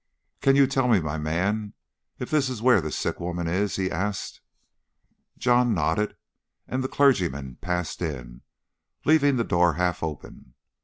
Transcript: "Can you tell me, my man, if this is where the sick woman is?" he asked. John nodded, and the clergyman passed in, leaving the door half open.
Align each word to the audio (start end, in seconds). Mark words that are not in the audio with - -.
"Can 0.41 0.55
you 0.55 0.65
tell 0.65 0.87
me, 0.87 0.99
my 0.99 1.19
man, 1.19 1.75
if 2.17 2.31
this 2.31 2.49
is 2.49 2.59
where 2.59 2.81
the 2.81 2.91
sick 2.91 3.19
woman 3.19 3.47
is?" 3.47 3.75
he 3.75 3.91
asked. 3.91 4.41
John 5.37 5.75
nodded, 5.75 6.15
and 6.67 6.83
the 6.83 6.87
clergyman 6.87 7.57
passed 7.61 8.01
in, 8.01 8.41
leaving 9.05 9.35
the 9.35 9.43
door 9.43 9.73
half 9.73 10.01
open. 10.01 10.55